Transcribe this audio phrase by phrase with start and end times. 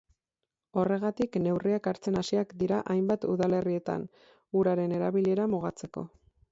[0.83, 4.09] Horregatik, neurriak hartzen hasiak dira hainbat udalerritan,
[4.63, 6.11] uraren erabilera mugatzeko.